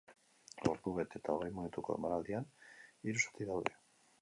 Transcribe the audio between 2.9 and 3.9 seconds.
hiru zati daude.